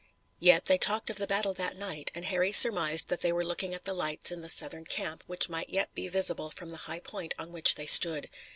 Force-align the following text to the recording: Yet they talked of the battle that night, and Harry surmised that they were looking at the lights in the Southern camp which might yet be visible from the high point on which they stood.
Yet 0.39 0.65
they 0.65 0.79
talked 0.79 1.11
of 1.11 1.17
the 1.17 1.27
battle 1.27 1.53
that 1.53 1.77
night, 1.77 2.09
and 2.15 2.25
Harry 2.25 2.51
surmised 2.51 3.07
that 3.09 3.21
they 3.21 3.31
were 3.31 3.43
looking 3.45 3.75
at 3.75 3.85
the 3.85 3.93
lights 3.93 4.31
in 4.31 4.41
the 4.41 4.49
Southern 4.49 4.83
camp 4.85 5.23
which 5.27 5.47
might 5.47 5.69
yet 5.69 5.93
be 5.93 6.07
visible 6.07 6.49
from 6.49 6.71
the 6.71 6.77
high 6.89 7.01
point 7.01 7.35
on 7.37 7.51
which 7.51 7.75
they 7.75 7.85
stood. 7.85 8.27